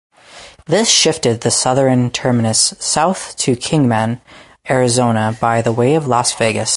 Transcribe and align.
This 0.65 0.89
shifted 0.89 1.41
the 1.41 1.51
southern 1.51 2.09
terminus 2.09 2.73
south 2.79 3.37
to 3.37 3.55
Kingman, 3.55 4.19
Arizona 4.67 5.37
by 5.39 5.61
way 5.69 5.93
of 5.93 6.07
Las 6.07 6.33
Vegas. 6.33 6.69